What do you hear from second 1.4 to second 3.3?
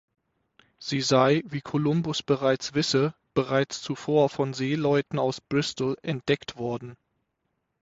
wie Columbus bereits wisse,